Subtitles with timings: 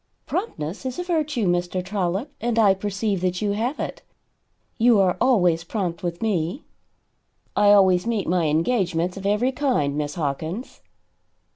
[0.25, 1.85] "Promptness is a virtue, Mr.
[1.85, 4.01] Trollop, and I perceive that you have it.
[4.79, 6.63] You are always prompt with me."
[7.55, 10.81] "I always meet my engagements, of every kind, Miss Hawkins."